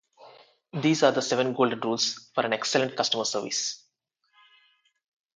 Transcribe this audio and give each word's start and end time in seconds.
These 0.73 1.03
are 1.03 1.11
the 1.11 1.21
seven 1.21 1.53
golden 1.53 1.79
rules 1.81 2.31
for 2.33 2.43
an 2.43 2.53
excellent 2.53 2.95
customer 2.95 3.23
service. 3.23 3.85